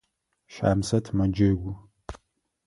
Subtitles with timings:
[0.53, 1.71] Щамсэт мэджэгу.